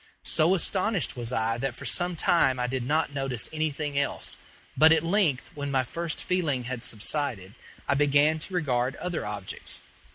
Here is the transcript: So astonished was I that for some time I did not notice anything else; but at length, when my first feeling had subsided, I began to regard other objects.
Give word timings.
So 0.23 0.55
astonished 0.55 1.15
was 1.15 1.31
I 1.31 1.59
that 1.59 1.75
for 1.75 1.85
some 1.85 2.15
time 2.15 2.59
I 2.59 2.65
did 2.65 2.81
not 2.81 3.13
notice 3.13 3.47
anything 3.53 3.99
else; 3.99 4.35
but 4.75 4.91
at 4.91 5.03
length, 5.03 5.51
when 5.53 5.69
my 5.69 5.83
first 5.83 6.19
feeling 6.23 6.63
had 6.63 6.81
subsided, 6.81 7.53
I 7.87 7.93
began 7.93 8.39
to 8.39 8.53
regard 8.55 8.95
other 8.95 9.27
objects. 9.27 9.83